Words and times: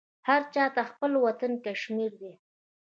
هرچاته 0.27 0.81
خپل 0.91 1.11
وطن 1.25 1.51
کشمیردی 1.65 2.31